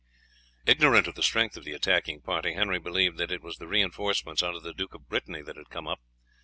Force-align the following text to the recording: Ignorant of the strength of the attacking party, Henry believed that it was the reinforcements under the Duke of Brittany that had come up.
Ignorant 0.65 1.05
of 1.05 1.13
the 1.13 1.21
strength 1.21 1.55
of 1.57 1.63
the 1.63 1.73
attacking 1.73 2.21
party, 2.21 2.53
Henry 2.55 2.79
believed 2.79 3.19
that 3.19 3.31
it 3.31 3.43
was 3.43 3.57
the 3.59 3.67
reinforcements 3.67 4.41
under 4.41 4.59
the 4.59 4.73
Duke 4.73 4.95
of 4.95 5.07
Brittany 5.07 5.43
that 5.43 5.57
had 5.57 5.69
come 5.69 5.87
up. 5.87 5.99